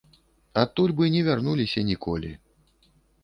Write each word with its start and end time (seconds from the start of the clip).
Адтуль 0.61 0.93
бы 1.01 1.09
не 1.17 1.19
вярнуліся 1.27 1.79
ніколі. 1.91 2.31